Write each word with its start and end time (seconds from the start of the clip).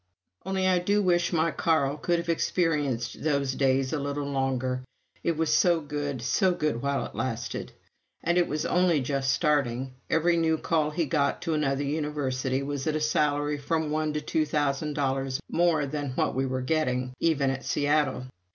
Only 0.47 0.67
I 0.67 0.79
do 0.79 0.99
wish 1.03 1.31
my 1.31 1.51
Carl 1.51 1.95
could 1.95 2.17
have 2.17 2.27
experienced 2.27 3.21
those 3.21 3.53
joys 3.53 3.93
a 3.93 3.99
little 3.99 4.25
longer. 4.25 4.81
It 5.23 5.37
was 5.37 5.53
so 5.53 5.79
good 5.79 6.23
so 6.23 6.53
good, 6.55 6.81
while 6.81 7.05
it 7.05 7.13
lasted! 7.13 7.73
And 8.23 8.35
it 8.39 8.47
was 8.47 8.65
only 8.65 8.99
just 8.99 9.31
starting. 9.31 9.93
Every 10.09 10.37
new 10.37 10.57
call 10.57 10.89
he 10.89 11.05
got 11.05 11.39
to 11.43 11.53
another 11.53 11.83
university 11.83 12.63
was 12.63 12.87
at 12.87 12.95
a 12.95 12.99
salary 12.99 13.59
from 13.59 13.91
one 13.91 14.11
to 14.13 14.21
two 14.21 14.47
thousand 14.47 14.93
dollars 14.95 15.39
more 15.51 15.85
than 15.85 16.13
what 16.13 16.33
we 16.33 16.47
were 16.47 16.61
getting, 16.63 17.13
even 17.19 17.51
at 17.51 17.63
Seattle. 17.63 18.25